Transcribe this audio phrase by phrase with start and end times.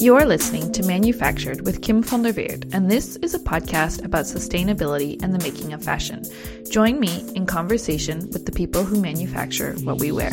[0.00, 4.26] You're listening to Manufactured with Kim van der Weerd, and this is a podcast about
[4.26, 6.24] sustainability and the making of fashion.
[6.70, 10.30] Join me in conversation with the people who manufacture what we wear.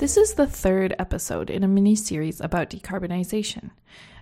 [0.00, 3.70] This is the third episode in a mini series about decarbonization,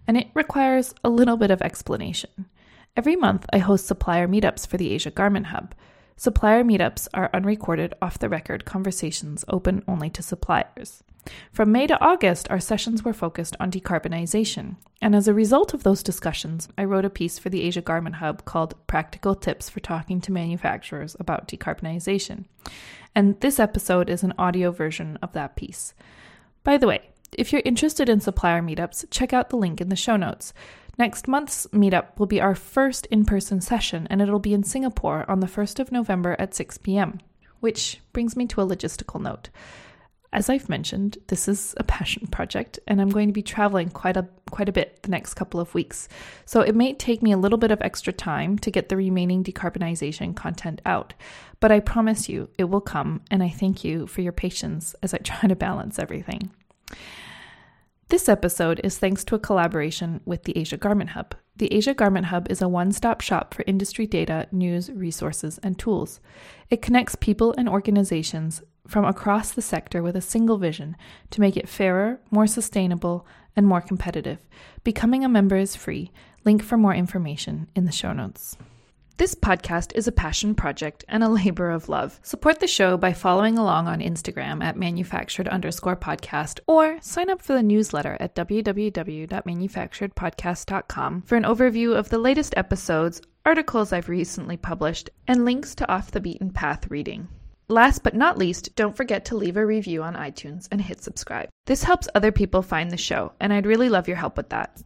[0.06, 2.44] and it requires a little bit of explanation.
[2.94, 5.74] Every month, I host supplier meetups for the Asia Garment Hub.
[6.16, 11.02] Supplier meetups are unrecorded, off the record conversations open only to suppliers.
[11.52, 14.76] From May to August, our sessions were focused on decarbonization.
[15.02, 18.16] And as a result of those discussions, I wrote a piece for the Asia Garment
[18.16, 22.44] Hub called Practical Tips for Talking to Manufacturers About Decarbonization.
[23.14, 25.94] And this episode is an audio version of that piece.
[26.64, 29.96] By the way, if you're interested in supplier meetups, check out the link in the
[29.96, 30.54] show notes.
[30.98, 35.30] Next month's meetup will be our first in person session, and it'll be in Singapore
[35.30, 37.20] on the 1st of November at 6 p.m.
[37.60, 39.50] Which brings me to a logistical note.
[40.32, 44.16] As I've mentioned, this is a passion project, and I'm going to be traveling quite
[44.16, 46.08] a quite a bit the next couple of weeks.
[46.44, 49.42] So it may take me a little bit of extra time to get the remaining
[49.44, 51.14] decarbonization content out,
[51.60, 55.14] but I promise you it will come, and I thank you for your patience as
[55.14, 56.50] I try to balance everything.
[58.08, 61.34] This episode is thanks to a collaboration with the Asia Garment Hub.
[61.56, 65.76] The Asia Garment Hub is a one stop shop for industry data, news, resources, and
[65.76, 66.20] tools.
[66.70, 70.96] It connects people and organizations from across the sector with a single vision
[71.30, 73.26] to make it fairer, more sustainable,
[73.56, 74.38] and more competitive.
[74.84, 76.12] Becoming a member is free.
[76.44, 78.56] Link for more information in the show notes.
[79.18, 82.20] This podcast is a passion project and a labor of love.
[82.22, 87.40] Support the show by following along on Instagram at manufactured underscore podcast or sign up
[87.40, 94.58] for the newsletter at www.manufacturedpodcast.com for an overview of the latest episodes, articles I've recently
[94.58, 97.28] published, and links to off the beaten path reading.
[97.68, 101.48] Last but not least, don't forget to leave a review on iTunes and hit subscribe.
[101.64, 104.78] This helps other people find the show, and I'd really love your help with that.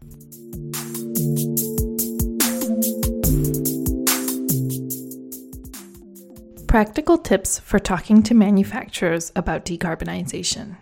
[6.70, 10.76] Practical tips for talking to manufacturers about decarbonization.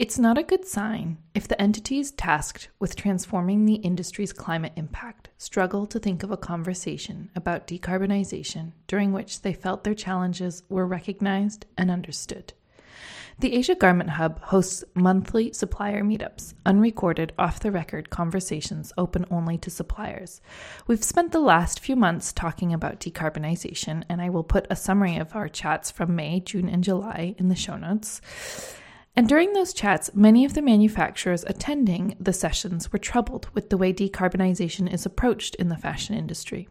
[0.00, 5.28] It's not a good sign if the entities tasked with transforming the industry's climate impact
[5.38, 10.84] struggle to think of a conversation about decarbonization during which they felt their challenges were
[10.84, 12.54] recognized and understood.
[13.40, 19.56] The Asia Garment Hub hosts monthly supplier meetups, unrecorded, off the record conversations open only
[19.58, 20.40] to suppliers.
[20.88, 25.18] We've spent the last few months talking about decarbonization, and I will put a summary
[25.18, 28.20] of our chats from May, June, and July in the show notes.
[29.14, 33.76] And during those chats, many of the manufacturers attending the sessions were troubled with the
[33.76, 36.68] way decarbonization is approached in the fashion industry.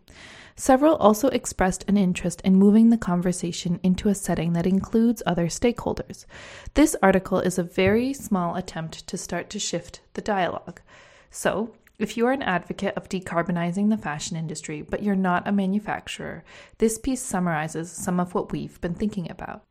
[0.60, 5.50] Several also expressed an interest in moving the conversation into a setting that includes other
[5.50, 6.26] stakeholders.
[6.74, 10.82] This article is a very small attempt to start to shift the dialogue.
[11.30, 15.52] So, if you are an advocate of decarbonizing the fashion industry, but you're not a
[15.52, 16.44] manufacturer,
[16.80, 19.62] this piece summarizes some of what we've been thinking about.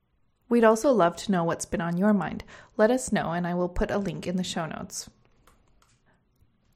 [0.49, 2.45] We'd also love to know what's been on your mind.
[2.77, 5.11] Let us know, and I will put a link in the show notes.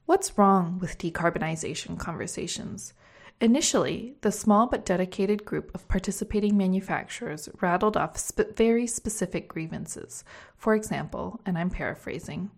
[0.07, 2.93] What's wrong with decarbonization conversations?
[3.41, 10.25] Initially, the small but dedicated group of participating manufacturers rattled off sp- very specific grievances.
[10.59, 12.51] For example, and I'm paraphrasing,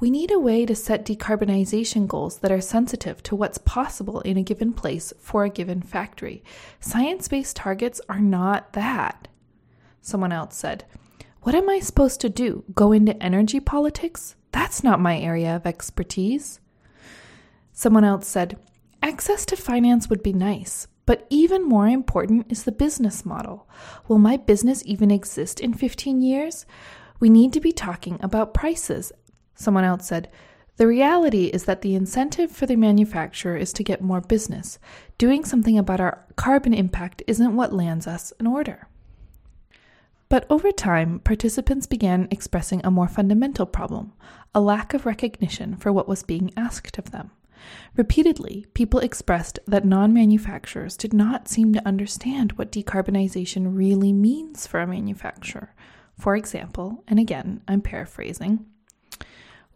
[0.00, 4.36] we need a way to set decarbonization goals that are sensitive to what's possible in
[4.36, 6.42] a given place for a given factory.
[6.80, 9.28] Science based targets are not that.
[10.00, 10.86] Someone else said,
[11.42, 12.64] What am I supposed to do?
[12.74, 14.34] Go into energy politics?
[14.50, 16.58] That's not my area of expertise.
[17.72, 18.58] Someone else said,
[19.02, 23.68] Access to finance would be nice, but even more important is the business model.
[24.08, 26.66] Will my business even exist in 15 years?
[27.18, 29.12] We need to be talking about prices.
[29.54, 30.30] Someone else said,
[30.76, 34.78] the reality is that the incentive for the manufacturer is to get more business.
[35.18, 38.88] Doing something about our carbon impact isn't what lands us an order.
[40.30, 44.12] But over time, participants began expressing a more fundamental problem
[44.54, 47.30] a lack of recognition for what was being asked of them.
[47.96, 54.66] Repeatedly, people expressed that non manufacturers did not seem to understand what decarbonization really means
[54.66, 55.74] for a manufacturer.
[56.18, 58.66] For example, and again, I'm paraphrasing,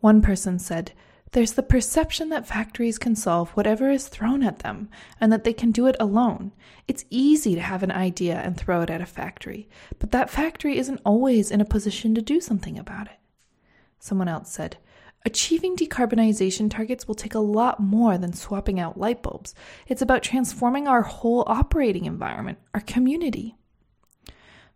[0.05, 0.93] one person said,
[1.33, 5.55] There's the perception that factories can solve whatever is thrown at them and that they
[5.55, 6.53] can do it alone.
[6.87, 9.67] It's easy to have an idea and throw it at a factory,
[9.99, 13.17] but that factory isn't always in a position to do something about it.
[13.99, 14.77] Someone else said,
[15.27, 19.55] Achieving decarbonization targets will take a lot more than swapping out light bulbs.
[19.89, 23.57] It's about transforming our whole operating environment, our community.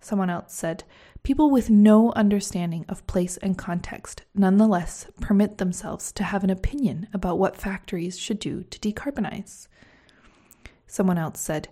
[0.01, 0.85] Someone else said,
[1.23, 7.09] People with no understanding of place and context nonetheless permit themselves to have an opinion
[7.13, 9.69] about what factories should do to decarbonize.
[10.87, 11.69] Someone else said,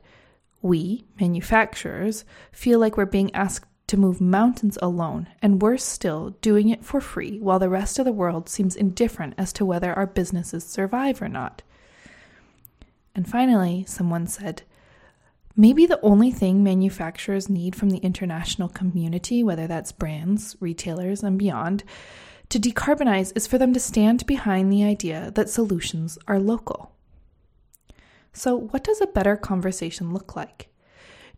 [0.60, 6.68] We, manufacturers, feel like we're being asked to move mountains alone, and worse still, doing
[6.68, 10.06] it for free while the rest of the world seems indifferent as to whether our
[10.06, 11.62] businesses survive or not.
[13.14, 14.62] And finally, someone said,
[15.58, 21.38] Maybe the only thing manufacturers need from the international community, whether that's brands, retailers, and
[21.38, 21.82] beyond,
[22.50, 26.92] to decarbonize is for them to stand behind the idea that solutions are local.
[28.34, 30.68] So, what does a better conversation look like?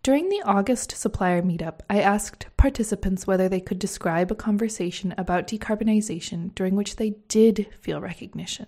[0.02, 5.46] During the August supplier meetup, I asked participants whether they could describe a conversation about
[5.48, 8.66] decarbonization during which they did feel recognition,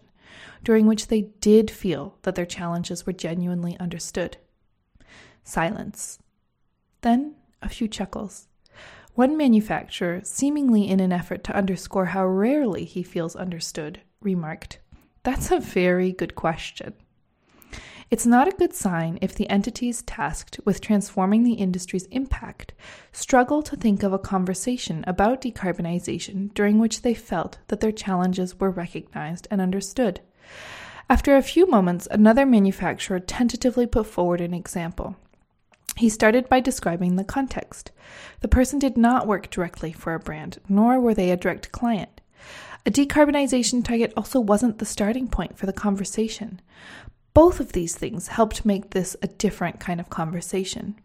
[0.64, 4.36] during which they did feel that their challenges were genuinely understood.
[5.44, 6.18] Silence.
[7.00, 8.48] Then a few chuckles.
[9.14, 14.78] One manufacturer, seemingly in an effort to underscore how rarely he feels understood, remarked,
[15.22, 16.94] That's a very good question.
[18.10, 22.74] It's not a good sign if the entities tasked with transforming the industry's impact
[23.12, 28.58] struggle to think of a conversation about decarbonization during which they felt that their challenges
[28.58, 30.20] were recognized and understood.
[31.08, 35.14] After a few moments, another manufacturer tentatively put forward an example.
[35.96, 37.92] He started by describing the context.
[38.40, 42.20] The person did not work directly for a brand, nor were they a direct client.
[42.84, 46.60] A decarbonization target also wasn't the starting point for the conversation.
[47.32, 50.96] Both of these things helped make this a different kind of conversation.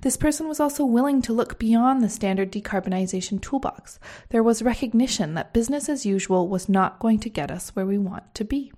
[0.00, 4.00] This person was also willing to look beyond the standard decarbonization toolbox.
[4.30, 7.98] There was recognition that business as usual was not going to get us where we
[7.98, 8.72] want to be.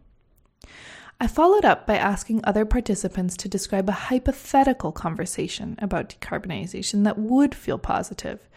[1.22, 7.18] I followed up by asking other participants to describe a hypothetical conversation about decarbonization that
[7.18, 8.48] would feel positive.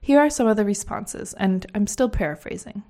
[0.00, 2.84] Here are some of the responses, and I'm still paraphrasing.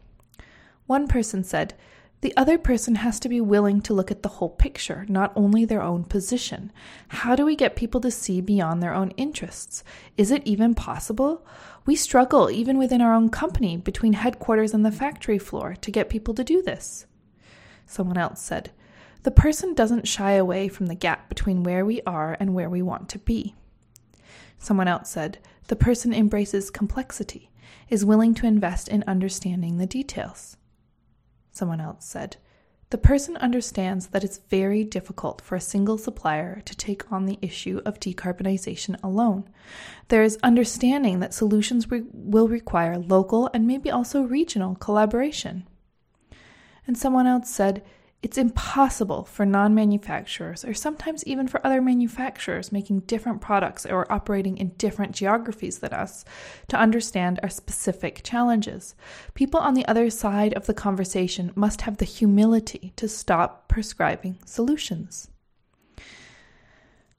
[0.86, 1.74] One person said,
[2.22, 5.64] the other person has to be willing to look at the whole picture, not only
[5.64, 6.72] their own position.
[7.08, 9.82] How do we get people to see beyond their own interests?
[10.16, 11.44] Is it even possible?
[11.84, 16.08] We struggle, even within our own company, between headquarters and the factory floor, to get
[16.08, 17.06] people to do this.
[17.86, 18.70] Someone else said,
[19.24, 22.82] The person doesn't shy away from the gap between where we are and where we
[22.82, 23.56] want to be.
[24.58, 27.50] Someone else said, The person embraces complexity,
[27.88, 30.56] is willing to invest in understanding the details
[31.52, 32.36] someone else said.
[32.90, 37.38] The person understands that it's very difficult for a single supplier to take on the
[37.40, 39.48] issue of decarbonization alone.
[40.08, 45.66] There is understanding that solutions re- will require local and maybe also regional collaboration.
[46.86, 47.82] And someone else said,
[48.22, 54.10] it's impossible for non manufacturers, or sometimes even for other manufacturers making different products or
[54.12, 56.24] operating in different geographies than us,
[56.68, 58.94] to understand our specific challenges.
[59.34, 64.38] People on the other side of the conversation must have the humility to stop prescribing
[64.46, 65.28] solutions.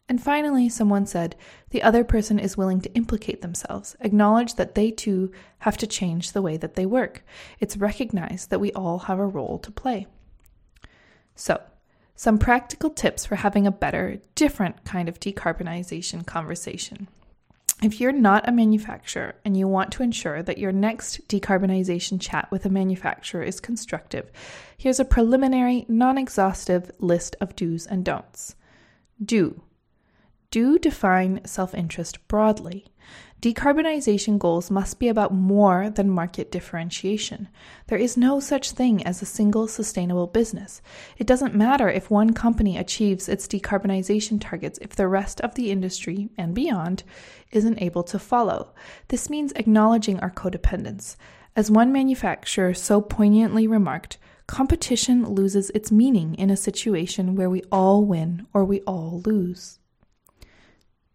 [0.07, 1.35] And finally, someone said
[1.71, 6.31] the other person is willing to implicate themselves, acknowledge that they too have to change
[6.31, 7.25] the way that they work.
[7.59, 10.07] It's recognized that we all have a role to play.
[11.35, 11.61] So,
[12.15, 17.07] some practical tips for having a better, different kind of decarbonization conversation.
[17.81, 22.49] If you're not a manufacturer and you want to ensure that your next decarbonization chat
[22.49, 24.31] with a manufacturer is constructive,
[24.77, 28.55] here's a preliminary, non exhaustive list of do's and don'ts.
[29.23, 29.63] Do.
[30.49, 32.85] Do define self interest broadly.
[33.43, 37.49] Decarbonization goals must be about more than market differentiation.
[37.87, 40.81] There is no such thing as a single sustainable business.
[41.17, 45.71] It doesn't matter if one company achieves its decarbonization targets if the rest of the
[45.71, 47.03] industry and beyond
[47.51, 48.73] isn't able to follow.
[49.09, 51.17] This means acknowledging our codependence.
[51.53, 57.61] As one manufacturer so poignantly remarked, competition loses its meaning in a situation where we
[57.73, 59.79] all win or we all lose.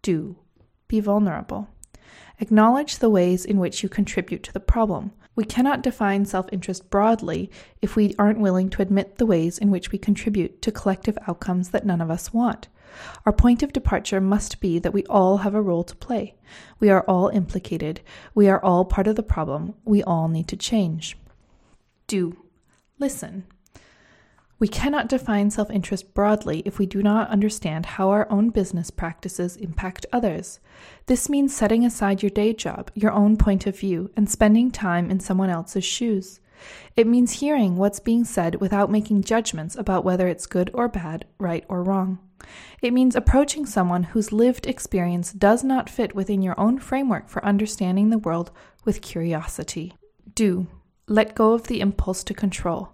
[0.03, 0.35] Do
[0.87, 1.69] be vulnerable.
[2.39, 5.11] Acknowledge the ways in which you contribute to the problem.
[5.35, 7.49] We cannot define self interest broadly
[7.81, 11.69] if we aren't willing to admit the ways in which we contribute to collective outcomes
[11.69, 12.67] that none of us want.
[13.25, 16.35] Our point of departure must be that we all have a role to play.
[16.79, 18.01] We are all implicated.
[18.33, 19.75] We are all part of the problem.
[19.85, 21.17] We all need to change.
[22.07, 22.45] Do.
[22.97, 23.45] Listen.
[24.59, 28.91] We cannot define self interest broadly if we do not understand how our own business
[28.91, 30.59] practices impact others.
[31.05, 35.09] This means setting aside your day job, your own point of view, and spending time
[35.09, 36.41] in someone else's shoes.
[36.97, 41.25] It means hearing what's being said without making judgments about whether it's good or bad,
[41.37, 42.19] right or wrong.
[42.81, 47.43] It means approaching someone whose lived experience does not fit within your own framework for
[47.45, 48.51] understanding the world
[48.83, 49.93] with curiosity.
[50.35, 50.67] Do
[51.07, 52.89] let go of the impulse to control.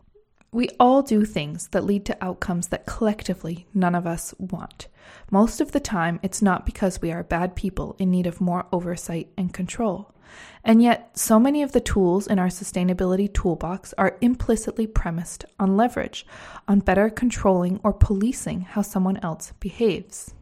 [0.55, 4.87] We all do things that lead to outcomes that collectively none of us want.
[5.29, 8.65] Most of the time, it's not because we are bad people in need of more
[8.71, 10.15] oversight and control.
[10.63, 15.75] And yet, so many of the tools in our sustainability toolbox are implicitly premised on
[15.75, 16.25] leverage,
[16.69, 20.33] on better controlling or policing how someone else behaves.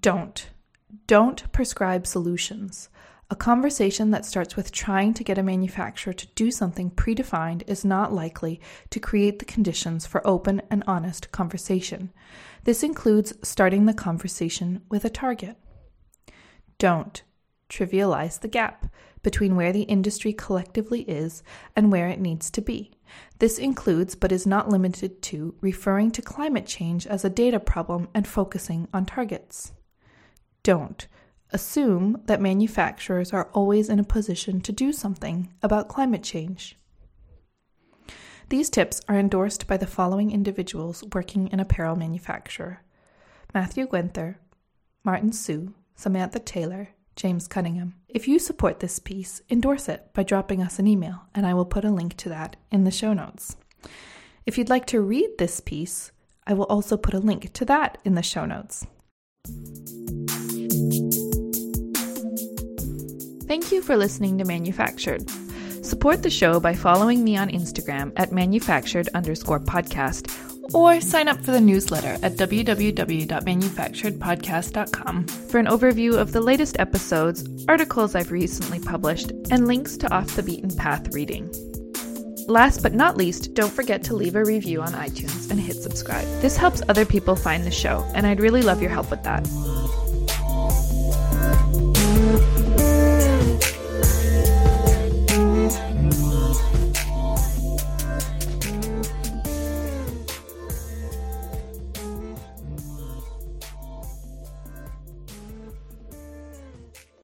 [0.00, 0.48] Don't.
[1.06, 2.88] Don't prescribe solutions.
[3.30, 7.84] A conversation that starts with trying to get a manufacturer to do something predefined is
[7.84, 12.12] not likely to create the conditions for open and honest conversation.
[12.64, 15.56] This includes starting the conversation with a target.
[16.78, 17.22] Don't
[17.70, 18.86] trivialize the gap
[19.22, 21.42] between where the industry collectively is
[21.74, 22.92] and where it needs to be.
[23.38, 28.08] This includes, but is not limited to, referring to climate change as a data problem
[28.14, 29.72] and focusing on targets.
[30.62, 31.06] Don't
[31.54, 36.76] assume that manufacturers are always in a position to do something about climate change.
[38.50, 42.82] These tips are endorsed by the following individuals working in apparel manufacture
[43.54, 44.34] Matthew Gwenther,
[45.04, 47.94] Martin Sue, Samantha Taylor, James Cunningham.
[48.08, 51.64] If you support this piece, endorse it by dropping us an email, and I will
[51.64, 53.56] put a link to that in the show notes.
[54.44, 56.10] If you'd like to read this piece,
[56.46, 58.86] I will also put a link to that in the show notes.
[63.54, 65.30] Thank you for listening to Manufactured.
[65.80, 70.28] Support the show by following me on Instagram at manufactured underscore podcast
[70.74, 77.48] or sign up for the newsletter at www.manufacturedpodcast.com for an overview of the latest episodes,
[77.68, 81.48] articles I've recently published, and links to off the beaten path reading.
[82.48, 86.26] Last but not least, don't forget to leave a review on iTunes and hit subscribe.
[86.40, 89.46] This helps other people find the show, and I'd really love your help with that.